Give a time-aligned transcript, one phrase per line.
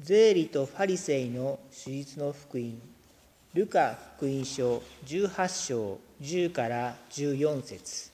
[0.00, 2.80] 税理とファリセイの手術の福音
[3.54, 8.10] ルカ福音書18章10から14節。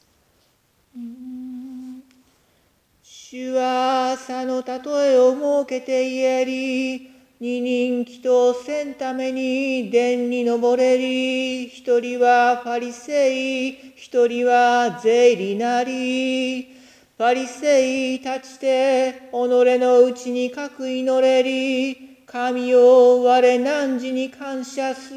[3.02, 4.80] 主は朝の例
[5.12, 5.34] えを
[5.64, 7.10] 設けて言えり
[7.40, 16.83] 二人祈祷せんために殿に登れり一人はファリセイ一人は税理なり。
[17.24, 25.14] パリセイ立ちて、己のうちにかく祈れり、神を我汝に感謝す。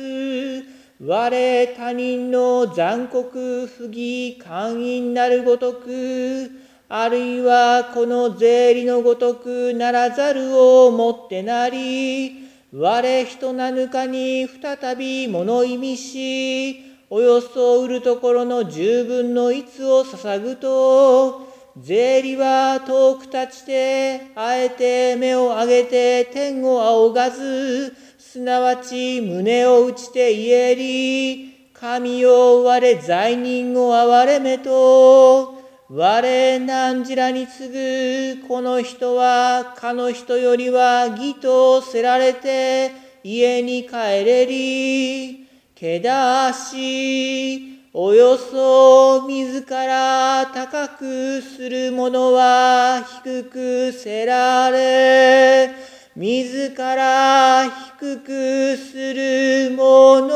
[1.05, 6.49] 我他人の残酷不義寛因なるごとく、
[6.88, 42.91] あるいはこの税理のごとくならざるをもってなり、我人なぬかに再び物意味し、およそ売るところの十分の逸を捧ぐと、税理は遠く立ちて、あえて目を上げて天を仰がず、すなわち胸を打ちて言えり、神を我罪人を憐れめと、我何らに次ぐこの人はかの人よりは義とせられて
[43.23, 55.71] 家に帰れり、けだし、およそ自ら高くする者は低くせられ、
[56.15, 57.67] 自ら
[57.99, 60.35] 低くする者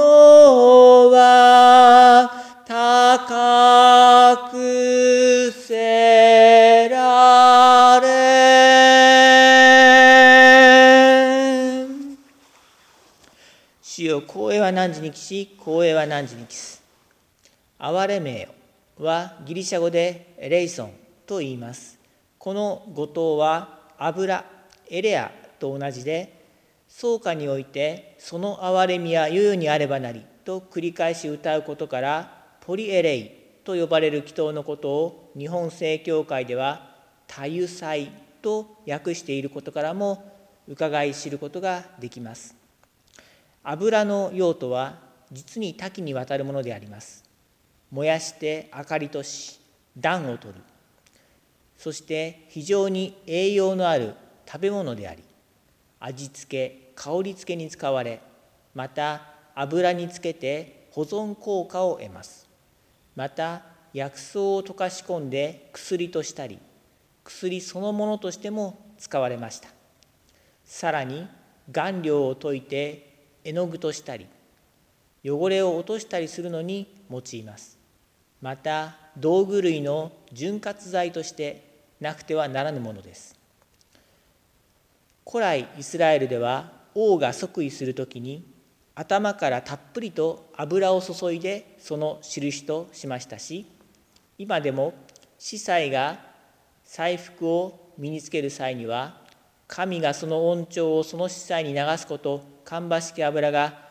[1.11, 2.31] は
[2.65, 8.09] 高くせられ。
[13.83, 16.80] 主よ、光栄は何時に帰し、光栄は何時に帰す。
[17.83, 18.49] 憐れめよ
[19.03, 20.93] はギリシャ語でレイソン
[21.25, 21.97] と言います。
[22.37, 24.45] この語頭は油、
[24.87, 26.45] エレアと同じで、
[26.87, 33.31] 創価においてその憐れみは世々にあればなりと繰り返し歌うことから、ポリエレイ
[33.63, 38.11] と呼ばれる祈祷のことを日本正教会では多油祭
[38.43, 40.31] と訳していることからも
[40.67, 42.55] 伺い知ることができます。
[43.63, 44.99] 油の用途は
[45.31, 47.30] 実に多岐にわたるものであります。
[47.91, 49.59] 燃やして明かりとし
[49.97, 50.61] 暖を取る。
[51.77, 54.15] そして非常に栄養のある
[54.45, 55.23] 食べ物であり
[55.99, 58.21] 味付け香り付けに使われ
[58.75, 59.23] また
[59.55, 62.47] 油につけて保存効果を得ます。
[63.15, 63.63] また
[63.93, 66.59] 薬草を溶かし込んで薬としたり
[67.23, 69.69] 薬そのものとしても使われました。
[70.63, 71.27] さらに
[71.71, 74.27] 顔料を溶いて絵の具としたり
[75.25, 77.80] 汚れを落としたりするのに用います。
[78.41, 81.63] また道具類の潤滑剤として
[81.99, 83.39] なくてはならぬものです。
[85.29, 88.43] 古来イスラエルでは王が即位する時に
[88.95, 93.65] 頭からたっぷりと油を注いでその印としましたし
[94.37, 94.93] 今でも
[95.37, 96.19] 司祭が
[96.83, 99.21] 祭服を身につける際には
[99.67, 103.89] 神がその恩寵をその司祭に流すこと芳しき油が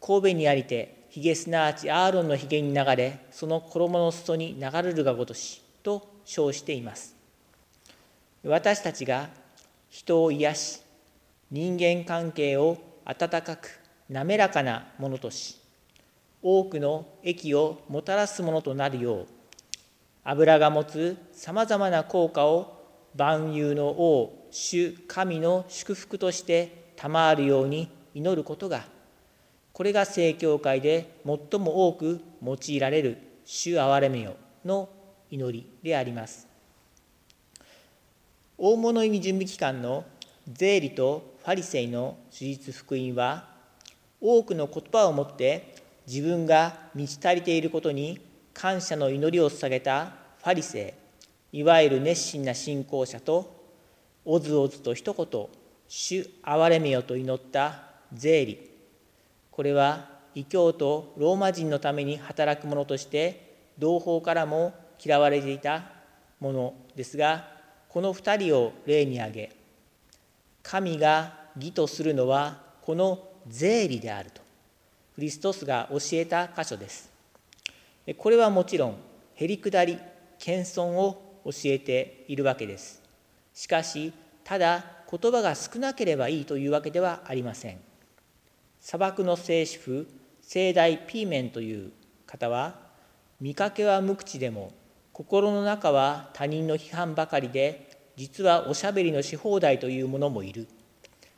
[0.00, 7.14] 神戸にありてひげすなわちアーロンのひげに流れその衣の裾に流れるがごとしと称しています。
[8.42, 9.28] 私たちが
[9.90, 10.80] 人を癒し
[11.50, 13.78] 人間関係を温かく
[14.08, 15.60] 滑らかなものとし
[16.40, 19.26] 多くの益をもたらすものとなるよう
[20.24, 28.86] 油が持つさまざまな効果を万有の王主神の祝福として賜るように祈ることが
[29.72, 34.88] これが正教会で最も多く用いられる「主憐れめよ」の
[35.30, 36.46] 祈りであります。
[38.58, 40.04] 大物意味準備期間の
[40.46, 43.48] 税理とファリセイの手術福音は
[44.20, 45.74] 多くの言葉をもって
[46.06, 48.20] 自分が満ち足りていることに
[48.54, 50.94] 感謝の祈りを捧げたファリセ
[51.52, 53.64] イいわゆる熱心な信仰者と
[54.24, 55.46] おずおずと一言
[55.88, 57.82] 「主憐れめよ」と祈った
[58.12, 58.71] 税理
[59.52, 65.84] これは異教とローマ人のために働く者として同胞からも嫌われていた
[66.40, 67.48] ものですが
[67.88, 69.52] この2人を例に挙げ
[70.62, 74.40] 神が義とするのはこの税理であると
[75.14, 77.10] クリストスが教えた箇所です。
[78.16, 78.96] これはもちろん
[79.34, 79.98] へりくだり
[80.38, 83.02] 謙遜を教えているわけです。
[83.52, 84.12] しかし
[84.42, 87.91] ただ言葉が少なければいいというわけではありません。
[88.82, 90.08] 砂漠の聖主婦
[90.40, 91.92] 聖大ピーメンという
[92.26, 92.74] 方は
[93.40, 94.72] 見かけは無口でも
[95.12, 100.66] 心の中は他人の批判ばかりで実はおしゃべりのし放題というものもいる。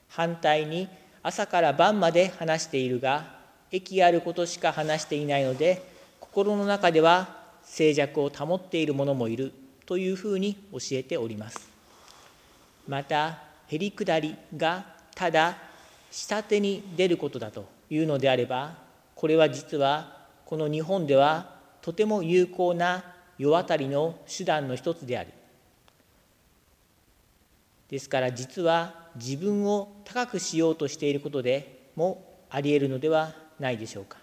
[0.08, 0.88] 反対に
[1.22, 3.38] 朝から晩まで話しているが
[3.70, 5.82] 益あることしか話していないので
[6.20, 9.52] 心の中では静寂を保っている者もいる
[9.84, 11.68] というふうに教えております。
[12.88, 15.73] またへりくだりがただ
[16.14, 18.76] 下手に出ることだというのであれば
[19.16, 23.02] これは実はこの日本ではとても有効な
[23.36, 25.30] 世渡りの手段の一つである。
[27.88, 34.18] ですから実は自分を高くしようとしていることでもありえるのではないでしょうか。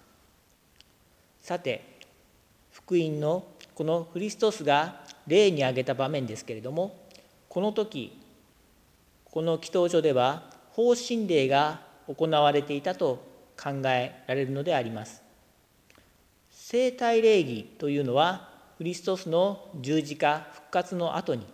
[1.42, 1.84] さて
[2.72, 3.46] 福音の
[3.76, 6.98] このクリストスが例に挙げた場面ですけれども
[7.50, 8.18] この時
[9.26, 13.24] この祈祷所では法神礼が行われていたと
[13.62, 15.22] 考えられるのであります。
[16.50, 21.46] 生体礼儀というのはクリストスの十字架復活の後に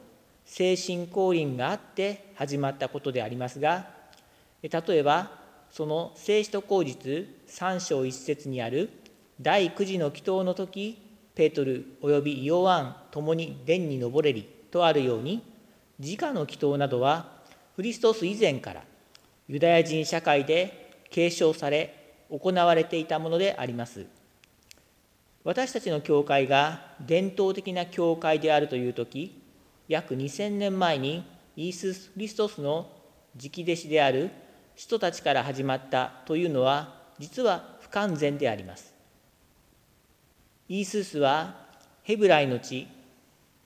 [0.45, 3.87] 精神降臨があって始まったことでありますが
[4.61, 5.31] 例えば
[5.69, 8.89] その聖使徒口実3章1節にある
[9.41, 11.01] 第9次の祈祷の時
[11.35, 15.43] ペトルおよびイオワン共に殿に登れりとあるように
[15.99, 17.41] 自家の祈祷などは
[17.75, 18.83] クリストス以前から
[19.47, 24.05] ユダヤ人社会で継承され行われていたものであります。
[25.43, 29.41] 私たちの教会が伝統的な教会であるという時
[29.87, 31.23] 約2000年前に
[31.55, 32.91] イース・クリストスの
[33.41, 34.29] 直弟子である
[34.75, 38.93] 人たちから始まったというのは実は不完全であります。
[40.67, 41.55] イースースは
[42.03, 42.87] ヘブライの地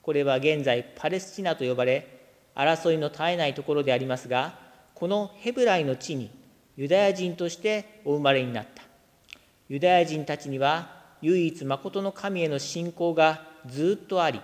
[0.02, 2.06] これは現在パレスチナと呼ばれ
[2.54, 4.61] 争いの絶えないところでありますが
[5.02, 6.30] このヘブライの地に
[6.76, 8.84] ユダヤ人としてお生まれになった。
[9.68, 14.40] ユダヤ人たちには唯一まことの神への信仰がずっとあり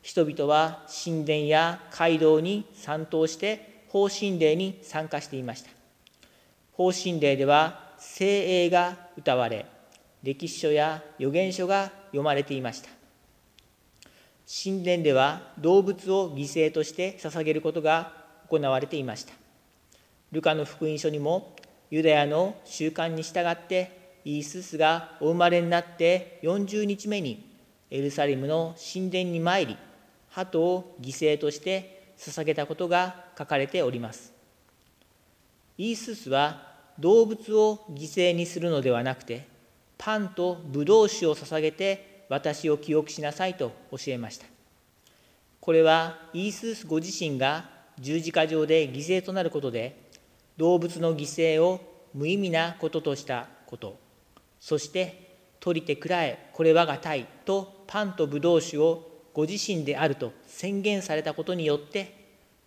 [0.00, 5.70] 人々は神殿や街道に参祷して法神礼に参加していました。
[6.72, 9.66] 法神礼では聖詠が歌われ
[10.22, 12.88] 歴史書や預言書が読まれていました。
[14.64, 18.14] 神殿では動物を犠牲として捧げることが
[18.48, 19.39] 行われていました。
[20.32, 21.56] ルカの福音書にも
[21.90, 27.50] ユダヤの習慣に従ってイーススがお生まれになって40日目に
[27.90, 29.76] エルサレムの神殿に参り
[30.28, 34.32] 鳩を犠牲として捧げたことが書かれております。
[35.78, 39.48] イーススは動物を犠牲にするのではなくて
[39.96, 44.46] パンとブドウ酒を捧げて私を記憶しなさいと教えました。
[45.60, 47.68] これはイースースご自身が
[47.98, 50.09] 十字架上で犠牲となることで
[50.60, 51.80] 動物の犠牲を
[52.12, 53.98] 無意味なこととしたこと。
[54.60, 62.14] そして取りてくらえこれ我が体とパンとブドウ酒をご自身であると宣言されたことによって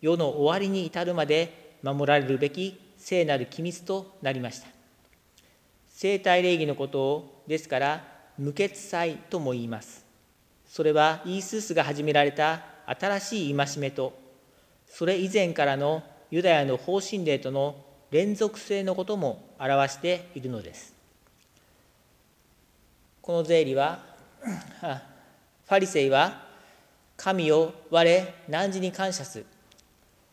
[0.01, 4.67] 世の終わりに至るまで守られるべき聖なる機密となりました。
[5.89, 8.03] 生体礼儀のことをですから
[8.39, 10.03] 無血祭とも言います。
[10.65, 14.17] それはイースースが始められた新しい戒めと
[14.87, 16.01] それ以前からの
[16.33, 17.75] ユダヤの方針令との
[18.09, 20.91] 連続性のことも表しているのです。
[23.21, 23.99] この税理は
[24.41, 26.47] ファリセイは
[27.17, 29.45] 神を我汝に感謝す。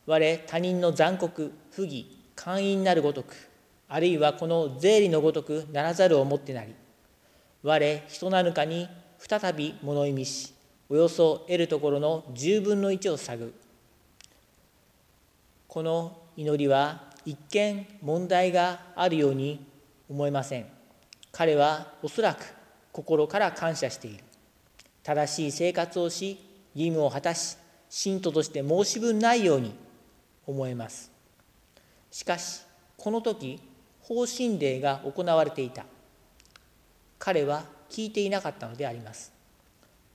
[0.06, 3.37] 我他人の残酷不義寛因なるごとく
[3.87, 6.75] あるいはこの税理のごとくならざるをもってなり
[7.62, 8.88] 我人なるかに
[9.19, 10.54] 再び物意味し
[10.88, 13.52] およそ得るところの10分の1を探る。
[15.70, 19.64] この祈りは一見問題があるように
[20.08, 20.66] 思えません。
[21.30, 22.42] 彼はおそらく
[22.90, 24.24] 心から感謝している。
[25.04, 26.40] 正しい生活をし
[26.74, 27.56] 義務を果たし
[27.88, 29.72] 信徒として申し分ないように
[30.44, 31.12] 思えます。
[32.10, 32.62] しかし
[32.96, 33.60] この時
[34.02, 35.86] 方針令が行われていた。
[37.20, 39.32] 彼は聞いていなかったのであります。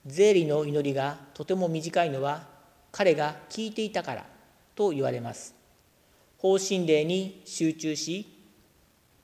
[0.06, 2.46] 税理の祈りがとても短いのは
[2.92, 4.35] 彼が聞いていたから。
[4.76, 5.56] と言われます。
[6.38, 8.32] 方針令に集中し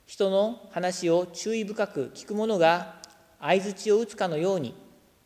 [0.08, 2.96] 人の話を注意深く聞く者が
[3.40, 4.76] 相づちを打つかのように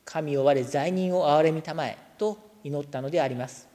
[0.03, 3.67] 神を我罪人を憐れみたまえと祈ったのであります。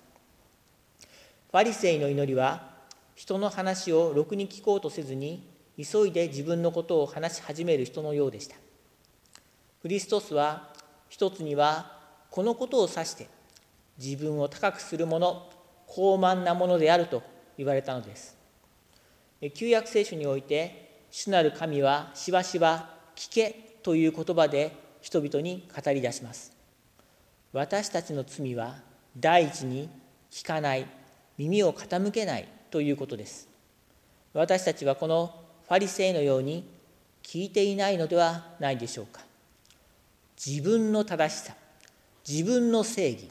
[1.50, 2.71] ファリセイの祈りは
[3.14, 8.57] 人の話をろくに聞こうとせずに急いで自分のことを話し始める人のようでした。
[9.83, 10.73] クリストスは
[11.09, 11.99] 一つには
[12.30, 13.28] このことを指して
[13.99, 15.50] 自分を高くする者
[15.92, 17.23] 高慢なものであると
[17.59, 18.37] 言われたのです。
[19.54, 26.52] 旧約聖書において主なる神はしばしば聞けという言葉で人々に語り出します。
[27.52, 28.76] 私たちの罪は
[29.18, 29.88] 第一に
[30.30, 30.87] 聞かない
[31.37, 33.49] 耳を傾けないということです。
[34.32, 35.35] 私たちはこの
[35.66, 36.64] ファリセイのように
[37.25, 39.23] 聞いていないのではないでしょうか。
[40.37, 41.54] 自分の正しさ
[42.26, 43.28] 自分の正義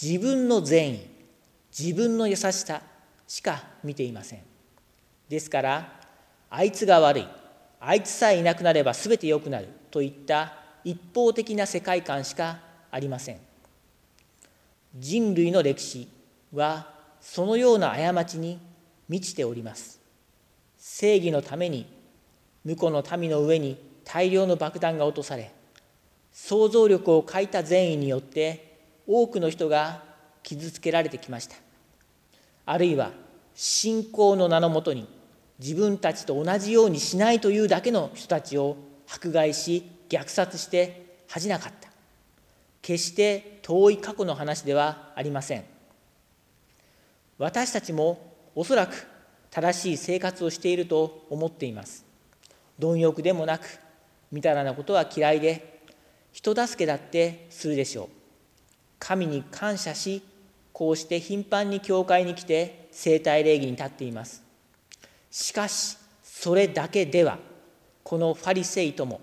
[0.00, 1.17] 自分の善意
[1.76, 2.82] 自分の優しさ
[3.26, 4.40] しか見ていません。
[5.28, 5.92] ですから
[6.50, 7.28] あいつが悪い。
[7.80, 12.58] あいつさえいなくなれば全て良くなるといった一方的な世界観しか
[12.90, 13.38] ありません。
[14.96, 16.08] 人類の歴史
[16.52, 18.58] はそのような過ちに
[19.08, 20.00] 満ちております。
[20.78, 21.86] 正義のために
[22.64, 25.52] 婿の民の上に大量の爆弾が落とされ
[26.32, 30.02] 想像力を欠いた善意によって多くの人が
[30.42, 31.56] 傷つけられてきました。
[32.66, 33.12] あるいは
[33.54, 35.08] 信仰の名のもとに
[35.58, 38.76] 自分たちと同じようにしないというだけの人たちを
[39.08, 41.88] 迫害し虐殺して恥じなかった。
[42.82, 45.64] 決して遠い過去の話ではありません。
[47.38, 49.06] 私たちもおそらく
[49.50, 52.04] 正しい生活をしていると思っています。
[52.78, 53.80] 貪欲でもなく
[54.30, 55.80] みたらなことは嫌いで
[56.32, 58.17] 人助けだってするでしょう。
[58.98, 60.22] 神に感謝し
[60.72, 64.42] こうして頻繁に教会に来て生体礼儀に立っています。
[65.30, 67.38] しかしそれだけでは
[68.02, 69.20] このファリセイとも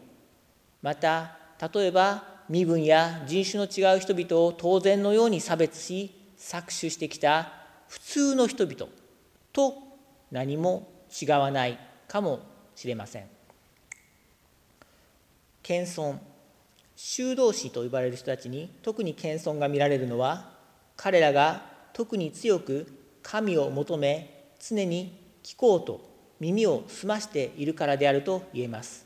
[0.81, 1.37] また
[1.73, 7.51] 例えば身分や人種の違う人々を当然のように差別し搾取してきた
[7.87, 8.87] 普通の人々
[9.51, 9.75] と
[10.31, 10.87] 何も
[11.21, 12.39] 違わないかも
[12.75, 13.25] しれません。
[15.63, 16.34] 謙遜。
[16.95, 20.53] 修道士と呼ばれる人たちに特に謙遜が見られるのは
[20.95, 21.61] 彼らが
[21.93, 22.87] 特に強く
[23.21, 26.09] 神を求め常に聞こうと
[26.39, 29.05] 耳を澄ましているからであると言えます。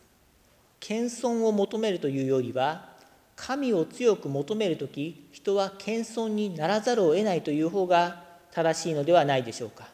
[0.79, 2.89] 謙遜を求めるというよりは
[3.35, 9.87] 神を強く求める時人は謙遜にならざるを得ないという方が正しいのではないでしょうか。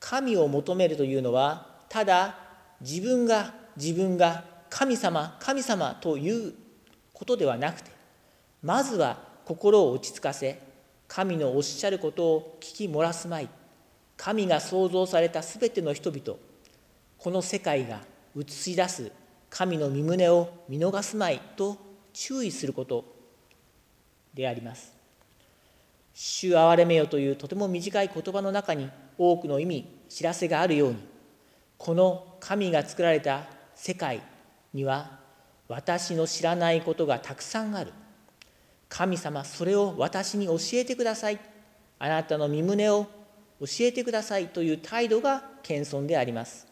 [0.00, 2.38] 神を求めるというのはただ
[2.80, 6.54] 自分が自分が神様神様という
[7.12, 7.90] ことではなくて
[8.62, 10.60] まずは心を落ち着かせ
[11.08, 13.48] 神のおっしゃることを聞き漏らすまい
[14.16, 16.38] 神が創造されたすべての人々
[17.18, 18.00] この世界が
[18.38, 19.12] 映し出す
[19.50, 21.76] 神の身旨を見逃すまいと
[22.12, 23.04] 注意すること
[24.32, 24.92] であります。
[26.14, 30.96] 主憐れめよというとても短い言葉の中に多くの意味知らせがあるように
[31.78, 34.22] この神が作られた世界
[34.74, 35.21] には
[35.72, 37.92] 私の知らないことがたくさんある。
[38.90, 41.40] 神様それを私に教えてください。
[41.98, 43.06] あなたの身旨を
[43.58, 46.66] 教えてくださいという態度が謙遜であります。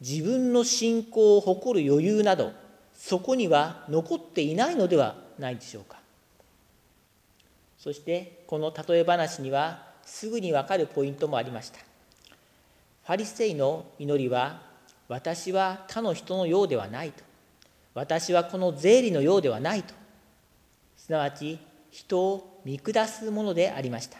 [0.00, 2.52] 自分の信仰を誇る余裕など
[2.94, 5.98] そこには残っていないのではないでしょうか。
[7.76, 11.80] そしてこの例え話にはすぐにわかるポイントもありました。
[11.80, 14.62] ファリセイの祈りは
[15.08, 17.25] 私は他の人のようではないと。
[17.96, 19.94] 私はこの税理のようではないと。
[20.98, 21.58] すなわち
[21.90, 24.18] 人を見下すものでありました。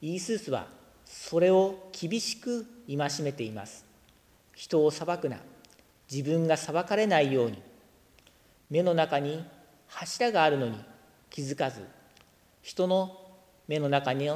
[0.00, 0.68] イースースは
[1.04, 3.84] それを厳しく戒めています。
[4.54, 5.36] 人を裁くな。
[6.10, 7.60] 自分が裁かれないように。
[8.70, 9.44] 目の中に
[9.88, 10.82] 柱があるのに
[11.28, 11.82] 気づかず。
[12.62, 13.20] 人の
[13.68, 14.30] 目の中に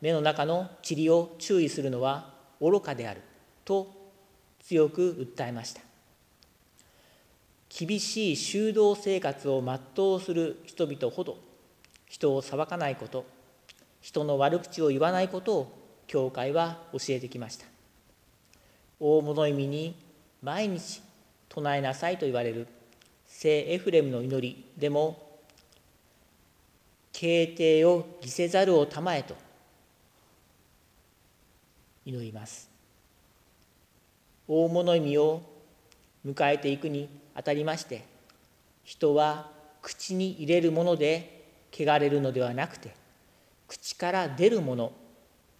[0.00, 3.20] 目の中の塵を注意するのは愚かである。
[3.64, 3.92] と
[4.60, 5.89] 強く訴えました。
[7.70, 11.38] 厳しい修道生活を全うする人々ほど
[12.06, 13.24] 人を裁かないこと
[14.00, 17.66] 人の悪口を言わないことを教会は教えてきました。
[18.98, 19.94] 大物意味に
[20.42, 21.00] 毎日
[21.48, 22.66] 唱えなさいと言われる
[23.26, 25.30] 聖エフレムの祈りでも
[27.12, 29.36] 敬帝を犠せざるをたまえと
[32.04, 32.68] 祈ります。
[34.48, 35.42] 大物意味を
[36.26, 38.04] 迎えていくにあたりまして
[38.84, 39.50] 人は
[39.82, 42.94] 口に入れるもので汚れるのではなくて
[43.68, 44.92] 口から出るもの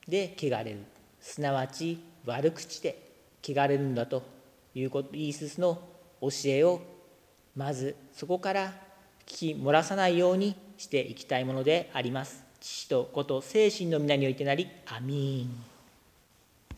[0.09, 0.79] で汚れる
[1.21, 3.11] すなわち悪口で
[3.43, 4.23] 汚れるんだと
[4.75, 5.81] いうことイーススの
[6.21, 6.81] 教えを
[7.57, 8.73] まずそこから
[9.27, 12.45] 聞き漏らさないようにしていきたいものであります。
[12.61, 15.70] 父と子と精神の皆においてなり、アミーン。